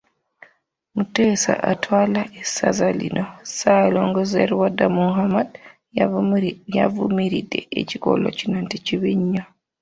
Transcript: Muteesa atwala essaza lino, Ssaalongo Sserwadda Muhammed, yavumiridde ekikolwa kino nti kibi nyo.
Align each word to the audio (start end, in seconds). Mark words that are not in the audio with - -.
Muteesa 0.95 1.53
atwala 1.71 2.21
essaza 2.41 2.87
lino, 2.99 3.25
Ssaalongo 3.43 4.21
Sserwadda 4.25 4.85
Muhammed, 4.97 5.49
yavumiridde 6.87 7.59
ekikolwa 7.79 8.29
kino 8.37 8.57
nti 8.65 8.77
kibi 8.85 9.11
nyo. 9.31 9.43